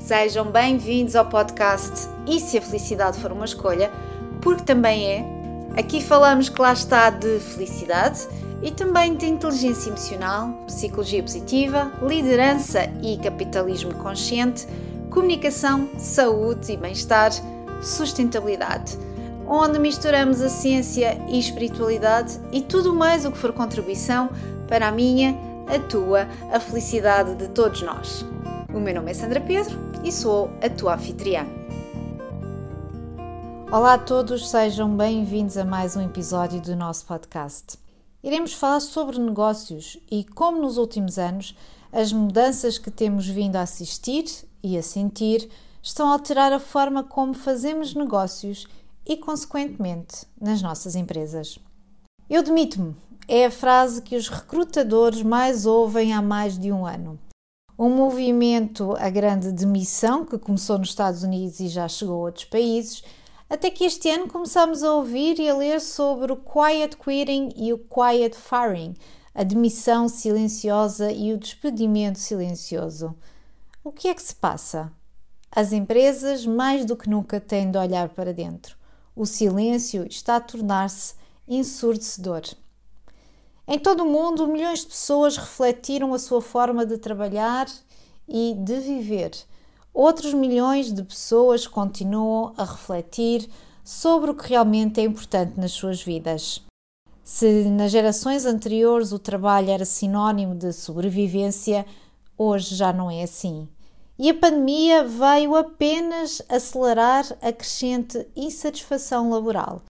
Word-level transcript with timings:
Sejam 0.00 0.46
bem-vindos 0.46 1.14
ao 1.14 1.26
podcast 1.26 2.08
E 2.26 2.40
se 2.40 2.56
a 2.56 2.62
felicidade 2.62 3.20
for 3.20 3.30
uma 3.32 3.44
escolha, 3.44 3.92
porque 4.40 4.64
também 4.64 5.06
é. 5.06 5.24
Aqui 5.78 6.02
falamos 6.02 6.48
que 6.48 6.60
lá 6.60 6.72
está 6.72 7.10
de 7.10 7.38
felicidade 7.38 8.26
e 8.62 8.70
também 8.70 9.14
de 9.14 9.26
inteligência 9.26 9.90
emocional, 9.90 10.48
psicologia 10.66 11.22
positiva, 11.22 11.92
liderança 12.02 12.90
e 13.02 13.18
capitalismo 13.18 13.94
consciente, 13.94 14.66
comunicação, 15.10 15.88
saúde 15.98 16.72
e 16.72 16.76
bem-estar, 16.78 17.30
sustentabilidade, 17.82 18.98
onde 19.46 19.78
misturamos 19.78 20.40
a 20.40 20.48
ciência 20.48 21.20
e 21.28 21.38
espiritualidade 21.38 22.40
e 22.50 22.62
tudo 22.62 22.94
mais 22.94 23.26
o 23.26 23.30
que 23.30 23.38
for 23.38 23.52
contribuição 23.52 24.30
para 24.66 24.88
a 24.88 24.92
minha, 24.92 25.36
a 25.68 25.78
tua, 25.78 26.26
a 26.50 26.58
felicidade 26.58 27.34
de 27.34 27.48
todos 27.48 27.82
nós. 27.82 28.24
O 28.72 28.78
meu 28.78 28.94
nome 28.94 29.10
é 29.10 29.14
Sandra 29.14 29.40
Pedro 29.40 29.76
e 30.04 30.12
sou 30.12 30.48
a 30.62 30.70
tua 30.70 30.94
anfitriã. 30.94 31.44
Olá 33.72 33.94
a 33.94 33.98
todos, 33.98 34.48
sejam 34.48 34.96
bem-vindos 34.96 35.56
a 35.56 35.64
mais 35.64 35.96
um 35.96 36.00
episódio 36.00 36.60
do 36.60 36.76
nosso 36.76 37.04
podcast. 37.04 37.76
Iremos 38.22 38.52
falar 38.52 38.78
sobre 38.78 39.18
negócios 39.18 39.98
e 40.08 40.22
como 40.22 40.62
nos 40.62 40.78
últimos 40.78 41.18
anos 41.18 41.56
as 41.92 42.12
mudanças 42.12 42.78
que 42.78 42.92
temos 42.92 43.26
vindo 43.26 43.56
a 43.56 43.62
assistir 43.62 44.24
e 44.62 44.78
a 44.78 44.82
sentir 44.84 45.50
estão 45.82 46.08
a 46.08 46.12
alterar 46.12 46.52
a 46.52 46.60
forma 46.60 47.02
como 47.02 47.34
fazemos 47.34 47.92
negócios 47.92 48.68
e, 49.04 49.16
consequentemente, 49.16 50.28
nas 50.40 50.62
nossas 50.62 50.94
empresas. 50.94 51.58
Eu 52.28 52.40
demito-me 52.40 52.94
é 53.26 53.46
a 53.46 53.50
frase 53.50 54.00
que 54.00 54.14
os 54.14 54.28
recrutadores 54.28 55.22
mais 55.24 55.66
ouvem 55.66 56.12
há 56.12 56.22
mais 56.22 56.56
de 56.56 56.70
um 56.70 56.86
ano 56.86 57.18
um 57.80 57.88
movimento, 57.88 58.94
a 58.98 59.08
grande 59.08 59.50
demissão, 59.50 60.26
que 60.26 60.36
começou 60.36 60.76
nos 60.78 60.90
Estados 60.90 61.22
Unidos 61.22 61.60
e 61.60 61.68
já 61.68 61.88
chegou 61.88 62.16
a 62.16 62.26
outros 62.26 62.44
países, 62.44 63.02
até 63.48 63.70
que 63.70 63.84
este 63.84 64.10
ano 64.10 64.28
começamos 64.28 64.84
a 64.84 64.92
ouvir 64.92 65.38
e 65.38 65.48
a 65.48 65.56
ler 65.56 65.80
sobre 65.80 66.30
o 66.30 66.36
quiet 66.36 66.94
quitting 66.98 67.54
e 67.56 67.72
o 67.72 67.78
quiet 67.78 68.36
firing, 68.36 68.94
a 69.34 69.42
demissão 69.42 70.10
silenciosa 70.10 71.10
e 71.10 71.32
o 71.32 71.38
despedimento 71.38 72.18
silencioso. 72.18 73.16
O 73.82 73.90
que 73.90 74.08
é 74.08 74.14
que 74.14 74.22
se 74.22 74.34
passa? 74.34 74.92
As 75.50 75.72
empresas, 75.72 76.44
mais 76.44 76.84
do 76.84 76.94
que 76.94 77.08
nunca, 77.08 77.40
têm 77.40 77.70
de 77.70 77.78
olhar 77.78 78.10
para 78.10 78.34
dentro. 78.34 78.76
O 79.16 79.24
silêncio 79.24 80.06
está 80.06 80.36
a 80.36 80.40
tornar-se 80.40 81.14
ensurdecedor. 81.48 82.42
Em 83.72 83.78
todo 83.78 84.02
o 84.02 84.10
mundo, 84.10 84.48
milhões 84.48 84.80
de 84.80 84.86
pessoas 84.86 85.36
refletiram 85.36 86.12
a 86.12 86.18
sua 86.18 86.42
forma 86.42 86.84
de 86.84 86.98
trabalhar 86.98 87.68
e 88.28 88.52
de 88.58 88.80
viver. 88.80 89.30
Outros 89.94 90.34
milhões 90.34 90.92
de 90.92 91.04
pessoas 91.04 91.68
continuam 91.68 92.52
a 92.56 92.64
refletir 92.64 93.48
sobre 93.84 94.32
o 94.32 94.34
que 94.34 94.48
realmente 94.48 95.00
é 95.00 95.04
importante 95.04 95.52
nas 95.56 95.70
suas 95.70 96.02
vidas. 96.02 96.60
Se 97.22 97.62
nas 97.66 97.92
gerações 97.92 98.44
anteriores 98.44 99.12
o 99.12 99.20
trabalho 99.20 99.70
era 99.70 99.84
sinónimo 99.84 100.56
de 100.56 100.72
sobrevivência, 100.72 101.86
hoje 102.36 102.74
já 102.74 102.92
não 102.92 103.08
é 103.08 103.22
assim. 103.22 103.68
E 104.18 104.30
a 104.30 104.34
pandemia 104.34 105.04
veio 105.04 105.54
apenas 105.54 106.42
acelerar 106.48 107.24
a 107.40 107.52
crescente 107.52 108.26
insatisfação 108.34 109.30
laboral. 109.30 109.82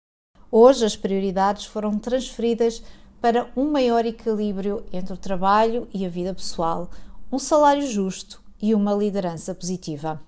Hoje 0.53 0.85
as 0.85 0.97
prioridades 0.97 1.65
foram 1.65 1.99
transferidas 1.99 2.83
para 3.21 3.51
um 3.57 3.71
maior 3.71 4.07
equilíbrio 4.07 4.85
entre 4.93 5.13
o 5.13 5.17
trabalho 5.17 5.87
e 5.93 6.07
a 6.07 6.09
vida 6.09 6.35
pessoal, 6.35 6.91
um 7.31 7.39
salário 7.39 7.87
justo 7.87 8.43
e 8.61 8.75
uma 8.75 8.95
liderança 8.95 9.55
positiva. 9.55 10.21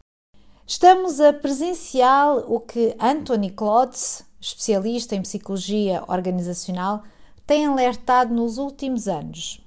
Estamos 0.67 1.21
a 1.21 1.33
presenciar 1.33 2.37
o 2.51 2.61
que 2.61 2.95
Anthony 2.99 3.51
Klotz, 3.51 4.25
especialista 4.41 5.15
em 5.15 5.23
psicologia 5.23 6.05
organizacional, 6.07 7.03
tem 7.47 7.67
alertado 7.67 8.33
nos 8.33 8.59
últimos 8.59 9.09
anos. 9.09 9.61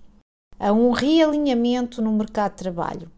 A 0.58 0.72
um 0.72 0.92
realinhamento 0.92 2.02
no 2.02 2.14
mercado 2.14 2.52
de 2.52 2.58
trabalho. 2.58 3.12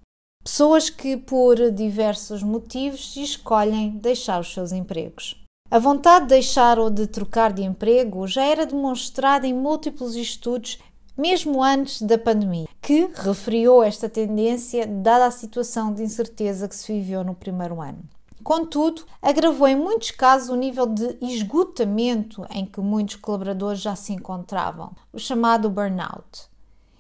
Pessoas 0.44 0.90
que, 0.90 1.16
por 1.16 1.72
diversos 1.72 2.42
motivos, 2.42 3.16
escolhem 3.16 3.92
deixar 3.92 4.40
os 4.40 4.52
seus 4.52 4.72
empregos. 4.72 5.47
A 5.70 5.80
vontade 5.80 6.28
de 6.28 6.30
deixar 6.30 6.80
ou 6.80 6.90
de 6.90 7.06
trocar 7.08 7.52
de 7.52 7.62
emprego 7.62 8.26
já 8.26 8.42
era 8.42 8.66
demonstrada 8.66 9.46
em 9.46 9.54
múltiplos 9.54 10.16
estudos, 10.16 10.80
mesmo 11.18 11.62
antes 11.62 12.02
da 12.02 12.18
pandemia, 12.18 12.70
que 12.82 13.10
referiu 13.14 13.84
esta 13.84 14.08
tendência 14.08 14.88
dada 14.88 15.26
a 15.26 15.32
situação 15.32 15.94
de 15.94 16.04
incerteza 16.04 16.70
que 16.70 16.76
se 16.76 16.94
viveu 16.94 17.22
no 17.22 17.36
primeiro 17.36 17.82
ano. 17.82 18.00
Contudo, 18.42 19.04
agravou 19.22 19.68
em 19.68 19.76
muitos 19.76 20.12
casos 20.12 20.48
o 20.48 20.56
nível 20.56 20.86
de 20.86 21.18
esgotamento 21.22 22.46
em 22.50 22.66
que 22.66 22.80
muitos 22.80 23.18
colaboradores 23.18 23.82
já 23.82 23.94
se 23.94 24.14
encontravam, 24.14 24.94
o 25.12 25.20
chamado 25.20 25.70
burnout. 25.70 26.48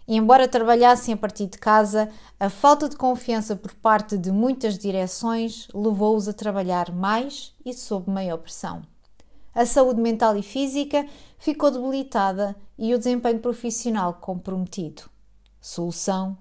E 0.08 0.16
embora 0.16 0.48
trabalhassem 0.48 1.14
a 1.14 1.18
partir 1.18 1.48
de 1.48 1.58
casa, 1.58 2.10
a 2.40 2.50
falta 2.50 2.88
de 2.88 2.96
confiança 2.96 3.56
por 3.56 3.74
parte 3.76 4.18
de 4.18 4.32
muitas 4.32 4.78
direções 4.78 5.68
levou-os 5.74 6.30
a 6.30 6.34
trabalhar 6.34 6.94
mais 6.94 7.54
e 7.66 7.74
sob 7.74 8.10
maior 8.10 8.38
pressão. 8.38 8.84
A 9.54 9.66
saúde 9.66 10.00
mental 10.00 10.38
e 10.38 10.44
física 10.44 11.06
ficou 11.38 11.72
debilitada 11.72 12.56
e 12.78 12.94
o 12.94 12.98
desempenho 12.98 13.40
profissional 13.40 14.14
comprometido. 14.14 15.04
Solução: 15.60 16.38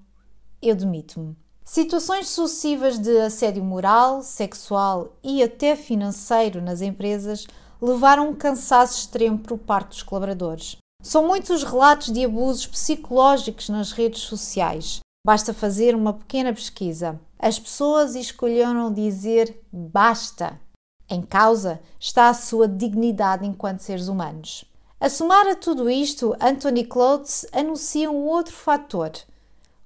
eu 0.62 0.76
demito-me. 0.76 1.36
Situações 1.64 2.28
sucessivas 2.28 2.98
de 2.98 3.18
assédio 3.18 3.64
moral, 3.64 4.22
sexual 4.22 5.16
e 5.24 5.42
até 5.42 5.74
financeiro 5.74 6.62
nas 6.62 6.80
empresas 6.80 7.46
levaram 7.80 8.28
um 8.28 8.34
cansaço 8.34 9.00
extremo 9.00 9.38
por 9.38 9.58
parte 9.58 9.88
dos 9.88 10.02
colaboradores. 10.04 10.76
São 11.06 11.24
muitos 11.24 11.50
os 11.50 11.62
relatos 11.62 12.12
de 12.12 12.24
abusos 12.24 12.66
psicológicos 12.66 13.68
nas 13.68 13.92
redes 13.92 14.22
sociais. 14.22 14.98
Basta 15.24 15.54
fazer 15.54 15.94
uma 15.94 16.12
pequena 16.12 16.52
pesquisa. 16.52 17.20
As 17.38 17.60
pessoas 17.60 18.16
escolheram 18.16 18.92
dizer 18.92 19.56
basta. 19.72 20.60
Em 21.08 21.22
causa 21.22 21.80
está 22.00 22.28
a 22.28 22.34
sua 22.34 22.66
dignidade 22.66 23.46
enquanto 23.46 23.84
seres 23.84 24.08
humanos. 24.08 24.64
A 24.98 25.08
somar 25.08 25.46
a 25.46 25.54
tudo 25.54 25.88
isto, 25.88 26.34
Anthony 26.40 26.82
Clothes 26.84 27.46
anuncia 27.52 28.10
um 28.10 28.24
outro 28.24 28.52
fator: 28.52 29.12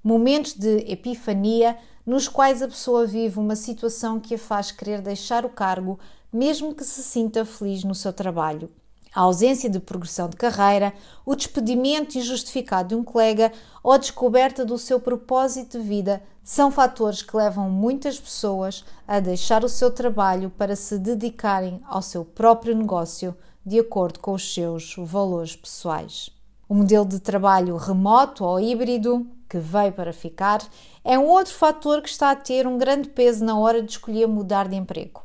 momentos 0.02 0.54
de 0.54 0.91
epifania 0.91 1.76
nos 2.06 2.28
quais 2.28 2.62
a 2.62 2.69
pessoa 2.69 3.06
vive 3.06 3.38
uma 3.38 3.56
situação 3.56 4.19
que 4.19 4.37
a 4.37 4.38
faz 4.38 4.72
querer 4.72 5.02
deixar 5.02 5.44
o 5.44 5.50
cargo, 5.50 6.00
mesmo 6.32 6.75
que 6.75 6.82
se 6.82 7.02
sinta 7.02 7.44
feliz 7.44 7.84
no 7.84 7.94
seu 7.94 8.10
trabalho 8.10 8.70
a 9.15 9.22
ausência 9.22 9.69
de 9.69 9.81
progressão 9.81 10.28
de 10.28 10.37
carreira, 10.37 10.93
o 11.26 11.34
despedimento 11.34 12.16
injustificado 12.16 12.91
de 12.91 12.94
um 12.94 13.03
colega 13.03 13.53
ou 13.82 13.93
a 13.93 13.98
descoberta 13.98 14.65
do 14.65 14.78
seu 14.78 15.00
propósito 15.00 15.78
de 15.78 15.84
vida 15.84 16.22
são 16.43 16.71
fatores 16.71 17.22
que 17.22 17.37
levam 17.37 17.69
muitas 17.69 18.19
pessoas 18.19 18.84
a 19.06 19.20
deixar 19.20 19.65
o 19.65 19.69
seu 19.69 19.91
trabalho 19.91 20.50
para 20.50 20.75
se 20.75 20.99
dedicarem 20.99 21.81
ao 21.87 22.03
seu 22.03 22.25
próprio 22.25 22.75
negócio 22.75 23.37
de 23.65 23.78
acordo 23.78 24.20
com 24.20 24.32
os 24.32 24.54
seus 24.54 24.94
valores 24.97 25.54
pessoais. 25.54 26.31
O 26.69 26.75
modelo 26.75 27.04
de 27.04 27.19
trabalho 27.19 27.76
remoto 27.76 28.44
ou 28.44 28.60
híbrido, 28.60 29.26
que 29.49 29.59
veio 29.59 29.93
para 29.93 30.12
ficar, 30.12 30.62
é 31.04 31.19
um 31.19 31.26
outro 31.26 31.53
fator 31.53 32.00
que 32.00 32.09
está 32.09 32.31
a 32.31 32.37
ter 32.37 32.66
um 32.66 32.78
grande 32.78 33.09
peso 33.09 33.44
na 33.44 33.59
hora 33.59 33.82
de 33.82 33.91
escolher 33.91 34.28
mudar 34.28 34.69
de 34.69 34.76
emprego. 34.76 35.22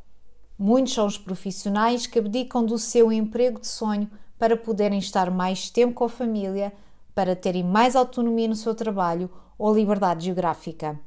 Muitos 0.58 0.94
são 0.94 1.06
os 1.06 1.18
profissionais 1.18 2.08
que 2.08 2.20
abdicam 2.20 2.66
do 2.66 2.78
seu 2.78 3.12
emprego 3.12 3.60
de 3.60 3.68
sonho 3.68 4.10
para 4.40 4.56
poderem 4.56 5.00
estar 5.00 5.30
mais 5.30 5.70
tempo 5.70 5.94
com 5.94 6.06
a 6.06 6.10
família, 6.10 6.74
para 7.14 7.36
terem 7.36 7.64
mais 7.64 7.96
autonomia 7.96 8.48
no 8.48 8.56
seu 8.56 8.74
trabalho 8.74 9.30
ou 9.58 9.74
liberdade 9.74 10.26
geográfica. 10.26 11.00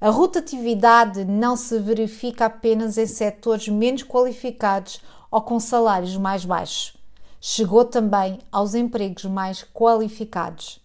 A 0.00 0.10
rotatividade 0.10 1.24
não 1.24 1.56
se 1.56 1.78
verifica 1.78 2.46
apenas 2.46 2.98
em 2.98 3.06
setores 3.06 3.68
menos 3.68 4.02
qualificados 4.02 5.00
ou 5.30 5.40
com 5.40 5.60
salários 5.60 6.16
mais 6.16 6.44
baixos. 6.44 6.96
Chegou 7.40 7.84
também 7.84 8.40
aos 8.50 8.74
empregos 8.74 9.24
mais 9.24 9.64
qualificados. 9.72 10.80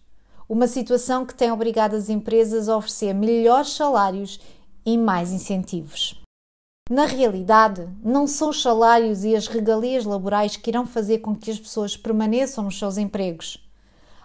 Uma 0.48 0.66
situação 0.66 1.26
que 1.26 1.34
tem 1.34 1.52
obrigado 1.52 1.94
as 1.94 2.08
empresas 2.08 2.68
a 2.68 2.76
oferecer 2.76 3.12
melhores 3.12 3.72
salários 3.72 4.40
e 4.86 4.96
mais 4.96 5.32
incentivos. 5.32 6.20
Na 6.88 7.04
realidade, 7.04 7.86
não 8.02 8.26
são 8.26 8.48
os 8.48 8.62
salários 8.62 9.22
e 9.22 9.36
as 9.36 9.46
regalias 9.46 10.06
laborais 10.06 10.56
que 10.56 10.70
irão 10.70 10.86
fazer 10.86 11.18
com 11.18 11.36
que 11.36 11.50
as 11.50 11.58
pessoas 11.58 11.98
permaneçam 11.98 12.64
nos 12.64 12.78
seus 12.78 12.96
empregos. 12.96 13.62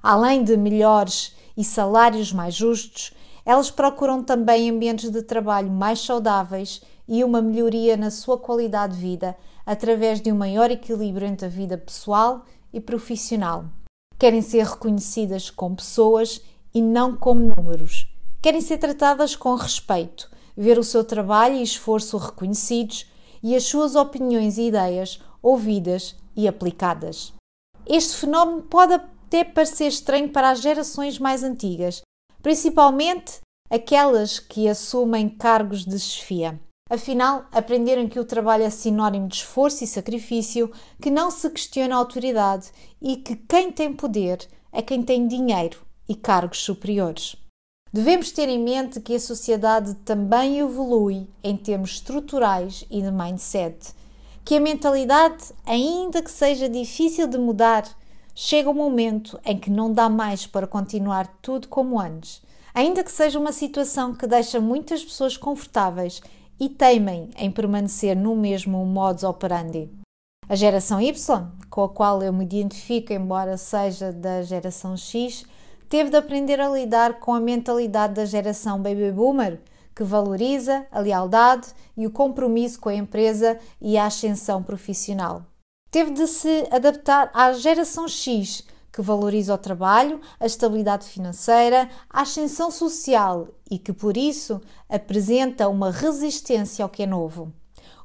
Além 0.02 0.46
de 0.46 0.56
melhores 0.56 1.36
e 1.58 1.64
salários 1.64 2.32
mais 2.32 2.56
justos, 2.56 3.14
elas 3.46 3.70
procuram 3.70 4.24
também 4.24 4.70
ambientes 4.70 5.10
de 5.10 5.22
trabalho 5.22 5.70
mais 5.70 6.00
saudáveis 6.00 6.82
e 7.06 7.22
uma 7.22 7.42
melhoria 7.42 7.98
na 7.98 8.10
sua 8.10 8.38
qualidade 8.38 8.96
de 8.96 9.02
vida 9.02 9.36
através 9.66 10.22
de 10.22 10.32
um 10.32 10.38
maior 10.38 10.72
equilíbrio 10.72 11.28
entre 11.28 11.48
a 11.48 11.50
vida 11.50 11.78
pessoal 11.78 12.46
e 12.72 12.80
profissional. 12.80 13.66
Querem 14.18 14.42
ser 14.42 14.66
reconhecidas 14.66 15.50
como 15.50 15.76
pessoas 15.76 16.42
e 16.74 16.82
não 16.82 17.14
como 17.14 17.54
números. 17.56 18.08
Querem 18.42 18.62
ser 18.62 18.78
tratadas 18.78 19.36
com 19.36 19.54
respeito 19.56 20.32
ver 20.56 20.78
o 20.78 20.84
seu 20.84 21.04
trabalho 21.04 21.56
e 21.56 21.64
esforço 21.64 22.18
reconhecidos 22.18 23.06
e 23.42 23.56
as 23.56 23.64
suas 23.64 23.96
opiniões 23.96 24.58
e 24.58 24.68
ideias 24.68 25.20
ouvidas 25.42 26.16
e 26.36 26.48
aplicadas. 26.48 27.34
Este 27.86 28.16
fenómeno 28.16 28.62
pode 28.62 28.94
até 28.94 29.44
parecer 29.44 29.88
estranho 29.88 30.30
para 30.30 30.50
as 30.50 30.62
gerações 30.62 31.20
mais 31.20 31.44
antigas, 31.44 32.02
principalmente 32.42 33.42
aquelas 33.70 34.40
que 34.40 34.68
assumem 34.70 35.28
cargos 35.28 35.86
de 35.86 36.00
chefia. 36.00 36.60
Afinal, 36.90 37.46
aprenderam 37.52 38.08
que 38.08 38.20
o 38.20 38.26
trabalho 38.26 38.64
é 38.64 38.70
sinónimo 38.70 39.28
de 39.28 39.38
esforço 39.38 39.84
e 39.84 39.88
sacrifício, 39.88 40.72
que 41.02 41.10
não 41.10 41.32
se 41.32 41.50
questiona 41.50 41.96
a 41.96 41.98
autoridade 41.98 42.72
e 43.02 43.18
que 43.18 43.36
quem 43.36 43.72
tem 43.72 43.94
poder 43.94 44.48
é 44.72 44.82
quem 44.82 45.02
tem 45.02 45.28
dinheiro 45.28 45.82
e 46.08 46.16
cargos 46.16 46.60
superiores. 46.60 47.36
Devemos 47.94 48.32
ter 48.32 48.50
em 48.50 48.58
mente 48.58 49.00
que 49.00 49.14
a 49.14 49.20
sociedade 49.20 49.94
também 49.98 50.58
evolui 50.58 51.28
em 51.44 51.56
termos 51.56 51.92
estruturais 51.92 52.84
e 52.90 53.04
de 53.04 53.12
mindset, 53.12 53.94
que 54.44 54.56
a 54.56 54.60
mentalidade, 54.60 55.54
ainda 55.64 56.20
que 56.20 56.32
seja 56.32 56.68
difícil 56.68 57.28
de 57.28 57.38
mudar, 57.38 57.88
chega 58.34 58.68
um 58.68 58.74
momento 58.74 59.40
em 59.46 59.60
que 59.60 59.70
não 59.70 59.94
dá 59.94 60.10
mais 60.10 60.48
para 60.48 60.66
continuar 60.66 61.38
tudo 61.40 61.68
como 61.68 62.00
antes, 62.00 62.42
ainda 62.74 63.04
que 63.04 63.12
seja 63.12 63.38
uma 63.38 63.52
situação 63.52 64.16
que 64.16 64.26
deixa 64.26 64.60
muitas 64.60 65.06
pessoas 65.06 65.38
confortáveis 65.38 66.20
e 66.60 66.70
temem 66.70 67.30
em 67.38 67.52
permanecer 67.52 68.16
no 68.16 68.36
mesmo 68.36 68.84
modus 68.88 69.24
operandi. 69.24 69.88
A 70.50 70.56
geração 70.56 71.00
Y, 71.00 71.48
com 71.70 71.84
a 71.84 71.90
qual 71.90 72.24
eu 72.24 72.34
me 72.34 72.44
identifico, 72.44 73.14
embora 73.14 73.56
seja 73.56 74.12
da 74.12 74.42
geração 74.42 74.98
X, 74.98 75.46
teve 75.94 76.10
de 76.10 76.18
aprender 76.18 76.60
a 76.60 76.70
lidar 76.70 77.20
com 77.20 77.36
a 77.36 77.40
mentalidade 77.40 78.16
da 78.16 78.26
geração 78.26 78.82
baby 78.82 79.12
boomer, 79.12 79.62
que 79.96 80.04
valoriza 80.04 80.88
a 80.92 81.00
lealdade 81.00 81.68
e 81.96 82.08
o 82.08 82.10
compromisso 82.10 82.80
com 82.80 82.90
a 82.90 82.96
empresa 82.96 83.60
e 83.80 83.96
a 83.96 84.08
ascensão 84.08 84.64
profissional. 84.64 85.46
Teve 85.92 86.10
de 86.10 86.26
se 86.26 86.68
adaptar 86.72 87.30
à 87.32 87.54
geração 87.54 88.08
X, 88.08 88.64
que 88.92 89.04
valoriza 89.04 89.54
o 89.54 89.58
trabalho, 89.60 90.20
a 90.40 90.48
estabilidade 90.48 91.06
financeira, 91.06 91.88
a 92.10 92.22
ascensão 92.24 92.72
social 92.72 93.50
e 93.70 93.78
que, 93.78 93.94
por 93.94 94.18
isso, 94.18 94.60
apresenta 94.90 95.70
uma 95.70 95.92
resistência 95.92 96.82
ao 96.82 96.90
que 96.90 97.04
é 97.04 97.06
novo. 97.06 97.54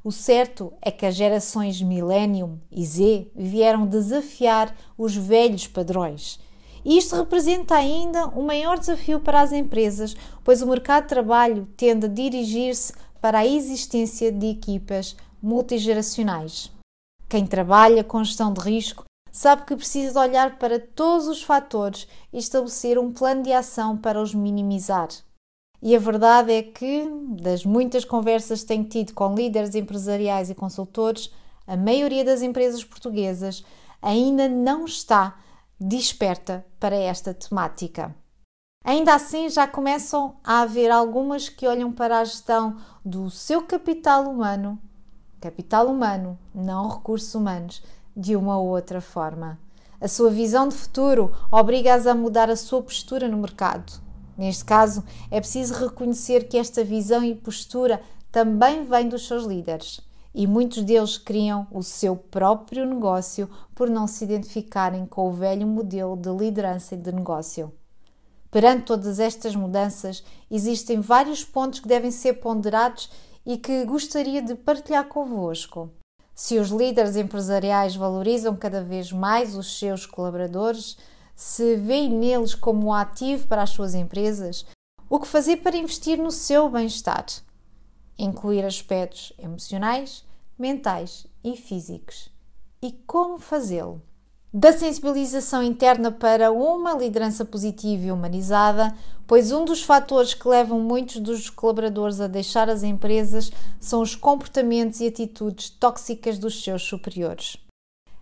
O 0.04 0.12
certo 0.12 0.74
é 0.82 0.90
que 0.90 1.06
as 1.06 1.14
gerações 1.14 1.80
Millennium 1.80 2.60
e 2.70 2.84
Z 2.84 3.30
vieram 3.34 3.86
desafiar 3.86 4.76
os 4.98 5.16
velhos 5.16 5.66
padrões 5.66 6.38
e 6.84 6.96
isto 6.96 7.16
representa 7.16 7.74
ainda 7.74 8.26
um 8.28 8.42
maior 8.46 8.78
desafio 8.78 9.20
para 9.20 9.40
as 9.40 9.52
empresas, 9.52 10.16
pois 10.44 10.62
o 10.62 10.66
mercado 10.66 11.04
de 11.04 11.08
trabalho 11.08 11.68
tende 11.76 12.06
a 12.06 12.08
dirigir-se 12.08 12.92
para 13.20 13.40
a 13.40 13.46
existência 13.46 14.30
de 14.30 14.46
equipas 14.46 15.16
multigeracionais. 15.42 16.70
Quem 17.28 17.46
trabalha 17.46 18.02
com 18.02 18.24
gestão 18.24 18.52
de 18.52 18.60
risco 18.60 19.04
sabe 19.30 19.64
que 19.64 19.76
precisa 19.76 20.20
olhar 20.20 20.58
para 20.58 20.80
todos 20.80 21.28
os 21.28 21.42
fatores 21.42 22.08
e 22.32 22.38
estabelecer 22.38 22.98
um 22.98 23.12
plano 23.12 23.42
de 23.42 23.52
ação 23.52 23.96
para 23.96 24.20
os 24.20 24.34
minimizar. 24.34 25.08
E 25.80 25.94
a 25.94 25.98
verdade 25.98 26.52
é 26.52 26.62
que, 26.62 27.08
das 27.40 27.64
muitas 27.64 28.04
conversas 28.04 28.62
que 28.62 28.66
tenho 28.66 28.84
tido 28.84 29.14
com 29.14 29.34
líderes 29.34 29.74
empresariais 29.74 30.50
e 30.50 30.54
consultores, 30.54 31.30
a 31.66 31.76
maioria 31.76 32.24
das 32.24 32.42
empresas 32.42 32.82
portuguesas 32.82 33.64
ainda 34.02 34.48
não 34.48 34.84
está 34.84 35.36
desperta 35.80 36.64
para 36.80 36.96
esta 36.96 37.32
temática. 37.32 38.14
Ainda 38.84 39.14
assim, 39.14 39.48
já 39.48 39.66
começam 39.66 40.36
a 40.42 40.60
haver 40.60 40.90
algumas 40.90 41.48
que 41.48 41.66
olham 41.66 41.92
para 41.92 42.18
a 42.18 42.24
gestão 42.24 42.76
do 43.04 43.30
seu 43.30 43.62
capital 43.62 44.24
humano, 44.24 44.78
capital 45.40 45.86
humano, 45.86 46.38
não 46.54 46.88
recursos 46.88 47.34
humanos, 47.34 47.82
de 48.16 48.34
uma 48.34 48.58
ou 48.58 48.68
outra 48.68 49.00
forma. 49.00 49.58
A 50.00 50.08
sua 50.08 50.30
visão 50.30 50.68
de 50.68 50.74
futuro 50.74 51.32
obriga-as 51.50 52.06
a 52.06 52.14
mudar 52.14 52.50
a 52.50 52.56
sua 52.56 52.82
postura 52.82 53.28
no 53.28 53.36
mercado. 53.36 54.00
Neste 54.36 54.64
caso, 54.64 55.04
é 55.30 55.40
preciso 55.40 55.74
reconhecer 55.74 56.48
que 56.48 56.56
esta 56.56 56.84
visão 56.84 57.22
e 57.24 57.34
postura 57.34 58.00
também 58.30 58.84
vem 58.84 59.08
dos 59.08 59.26
seus 59.26 59.44
líderes 59.44 60.00
e 60.34 60.46
muitos 60.46 60.82
deles 60.82 61.18
criam 61.18 61.66
o 61.70 61.82
seu 61.82 62.16
próprio 62.16 62.86
negócio 62.86 63.48
por 63.74 63.88
não 63.88 64.06
se 64.06 64.24
identificarem 64.24 65.06
com 65.06 65.28
o 65.28 65.32
velho 65.32 65.66
modelo 65.66 66.16
de 66.16 66.30
liderança 66.30 66.94
e 66.94 66.98
de 66.98 67.12
negócio. 67.12 67.72
Perante 68.50 68.84
todas 68.84 69.20
estas 69.20 69.54
mudanças, 69.54 70.24
existem 70.50 71.00
vários 71.00 71.44
pontos 71.44 71.80
que 71.80 71.88
devem 71.88 72.10
ser 72.10 72.34
ponderados 72.34 73.10
e 73.44 73.58
que 73.58 73.84
gostaria 73.84 74.40
de 74.40 74.54
partilhar 74.54 75.06
convosco. 75.06 75.90
Se 76.34 76.58
os 76.58 76.68
líderes 76.68 77.16
empresariais 77.16 77.96
valorizam 77.96 78.54
cada 78.54 78.82
vez 78.82 79.10
mais 79.10 79.56
os 79.56 79.78
seus 79.78 80.06
colaboradores, 80.06 80.96
se 81.34 81.76
veem 81.76 82.10
neles 82.10 82.54
como 82.54 82.86
um 82.86 82.92
ativo 82.92 83.46
para 83.46 83.62
as 83.62 83.70
suas 83.70 83.94
empresas, 83.94 84.64
o 85.10 85.18
que 85.18 85.26
fazer 85.26 85.58
para 85.58 85.76
investir 85.76 86.18
no 86.18 86.30
seu 86.30 86.68
bem-estar? 86.68 87.26
Incluir 88.18 88.64
aspectos 88.64 89.32
emocionais, 89.38 90.24
mentais 90.58 91.26
e 91.44 91.56
físicos. 91.56 92.28
E 92.82 92.92
como 93.06 93.38
fazê-lo? 93.38 94.02
Da 94.52 94.72
sensibilização 94.72 95.62
interna 95.62 96.10
para 96.10 96.50
uma 96.50 96.94
liderança 96.94 97.44
positiva 97.44 98.06
e 98.06 98.12
humanizada, 98.12 98.96
pois 99.26 99.52
um 99.52 99.64
dos 99.64 99.82
fatores 99.82 100.32
que 100.32 100.48
levam 100.48 100.80
muitos 100.80 101.20
dos 101.20 101.50
colaboradores 101.50 102.18
a 102.18 102.26
deixar 102.26 102.68
as 102.70 102.82
empresas 102.82 103.52
são 103.78 104.00
os 104.00 104.16
comportamentos 104.16 105.00
e 105.00 105.06
atitudes 105.06 105.68
tóxicas 105.68 106.38
dos 106.38 106.62
seus 106.64 106.82
superiores. 106.82 107.58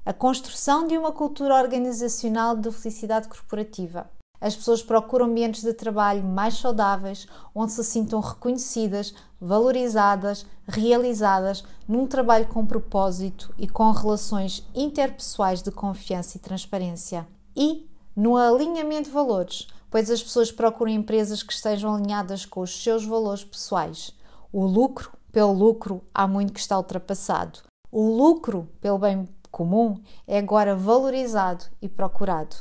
A 0.04 0.12
construção 0.12 0.86
de 0.86 0.98
uma 0.98 1.12
cultura 1.12 1.54
organizacional 1.54 2.56
de 2.56 2.72
felicidade 2.72 3.28
corporativa 3.28 4.10
as 4.40 4.54
pessoas 4.54 4.82
procuram 4.82 5.26
ambientes 5.26 5.62
de 5.62 5.72
trabalho 5.72 6.22
mais 6.22 6.58
saudáveis, 6.58 7.26
onde 7.54 7.72
se 7.72 7.84
sintam 7.84 8.20
reconhecidas, 8.20 9.14
valorizadas, 9.40 10.46
realizadas, 10.66 11.64
num 11.86 12.06
trabalho 12.06 12.46
com 12.46 12.66
propósito 12.66 13.54
e 13.58 13.68
com 13.68 13.90
relações 13.90 14.66
interpessoais 14.74 15.62
de 15.62 15.70
confiança 15.70 16.36
e 16.36 16.40
transparência. 16.40 17.26
E 17.54 17.88
no 18.14 18.36
alinhamento 18.36 19.08
de 19.08 19.14
valores, 19.14 19.66
pois 19.90 20.10
as 20.10 20.22
pessoas 20.22 20.50
procuram 20.50 20.92
empresas 20.92 21.42
que 21.42 21.52
estejam 21.52 21.94
alinhadas 21.94 22.44
com 22.44 22.60
os 22.60 22.82
seus 22.82 23.04
valores 23.04 23.44
pessoais. 23.44 24.12
O 24.52 24.64
lucro 24.64 25.12
pelo 25.32 25.52
lucro 25.52 26.02
há 26.14 26.26
muito 26.26 26.52
que 26.52 26.60
está 26.60 26.76
ultrapassado. 26.76 27.60
O 27.92 28.10
lucro 28.16 28.68
pelo 28.80 28.98
bem 28.98 29.28
comum 29.50 30.00
é 30.26 30.38
agora 30.38 30.74
valorizado 30.74 31.64
e 31.80 31.88
procurado. 31.88 32.56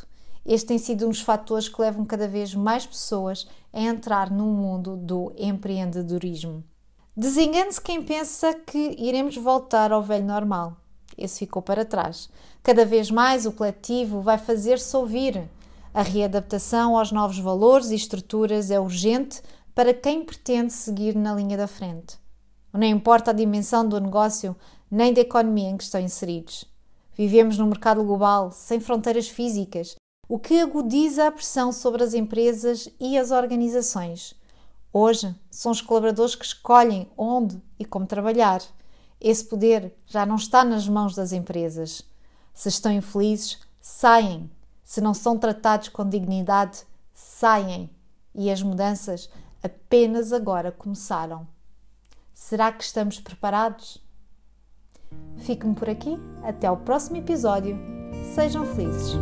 Este 0.46 0.68
tem 0.68 0.78
sido 0.78 1.08
um 1.08 1.10
dos 1.10 1.22
fatores 1.22 1.68
que 1.68 1.82
levam 1.82 2.06
cada 2.06 2.28
vez 2.28 2.54
mais 2.54 2.86
pessoas 2.86 3.48
a 3.74 3.82
entrar 3.82 4.30
no 4.30 4.46
mundo 4.46 4.96
do 4.96 5.34
empreendedorismo. 5.36 6.64
Desengane-se 7.18 7.82
quem 7.82 8.04
pensa 8.04 8.54
que 8.54 8.96
iremos 9.00 9.36
voltar 9.38 9.92
ao 9.92 10.04
velho 10.04 10.26
normal. 10.26 10.78
Esse 11.18 11.40
ficou 11.40 11.62
para 11.62 11.86
trás. 11.86 12.30
Cada 12.62 12.86
vez 12.86 13.10
mais 13.10 13.46
o 13.46 13.54
coletivo 13.54 14.22
vai 14.22 14.38
fazer-se 14.38 14.96
ouvir. 14.96 15.50
A 15.94 16.02
readaptação 16.02 16.98
aos 16.98 17.12
novos 17.12 17.40
valores 17.40 17.90
e 17.90 17.96
estruturas 17.96 18.70
é 18.70 18.80
urgente 18.80 19.42
para 19.74 19.94
quem 19.94 20.24
pretende 20.24 20.74
seguir 20.74 21.16
na 21.16 21.34
linha 21.34 21.58
da 21.58 21.68
frente. 21.68 22.20
Não 22.72 22.84
importa 22.84 23.32
a 23.32 23.34
dimensão 23.34 23.88
do 23.88 24.00
negócio 24.00 24.56
nem 24.92 25.14
da 25.14 25.22
economia 25.22 25.70
em 25.70 25.78
que 25.78 25.84
estão 25.86 26.02
inseridos. 26.02 26.66
Vivemos 27.14 27.58
num 27.58 27.68
mercado 27.68 28.04
global, 28.04 28.52
sem 28.52 28.82
fronteiras 28.82 29.30
físicas, 29.30 29.96
o 30.28 30.40
que 30.40 30.60
agudiza 30.60 31.28
a 31.28 31.32
pressão 31.32 31.72
sobre 31.72 32.04
as 32.04 32.14
empresas 32.14 32.90
e 33.00 33.18
as 33.18 33.32
organizações. 33.32 34.34
Hoje 34.92 35.36
são 35.52 35.72
os 35.72 35.82
colaboradores 35.82 36.36
que 36.36 36.46
escolhem 36.46 37.10
onde 37.18 37.62
e 37.78 37.86
como 37.86 38.06
trabalhar. 38.06 38.62
Esse 39.20 39.44
poder 39.44 39.94
já 40.08 40.26
não 40.26 40.36
está 40.36 40.64
nas 40.64 40.88
mãos 40.88 41.16
das 41.16 41.32
empresas. 41.32 42.02
Se 42.54 42.70
estão 42.70 42.92
infelizes, 42.92 43.60
saem. 43.82 44.50
Se 44.84 45.02
não 45.02 45.14
são 45.14 45.38
tratados 45.38 45.90
com 45.90 46.08
dignidade, 46.08 46.86
saem. 47.14 47.90
E 48.34 48.50
as 48.50 48.62
mudanças 48.62 49.30
apenas 49.62 50.32
agora 50.32 50.72
começaram. 50.72 51.48
Será 52.34 52.72
que 52.72 52.84
estamos 52.84 53.20
preparados? 53.20 54.02
Fique-me 55.38 55.76
por 55.76 55.90
aqui. 55.90 56.18
Até 56.44 56.68
ao 56.68 56.78
próximo 56.78 57.18
episódio. 57.18 57.78
Sejam 58.34 58.66
felizes. 58.66 59.14